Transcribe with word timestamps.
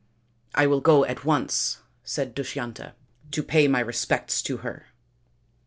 "I 0.55 0.65
will 0.65 0.81
go 0.81 1.05
at 1.05 1.25
once," 1.25 1.81
said 2.03 2.33
Dushyanta," 2.33 2.95
to 3.33 3.43
pay 3.43 3.67
my 3.67 3.81
respects 3.81 4.41
to 4.41 4.57
her." 4.65 4.87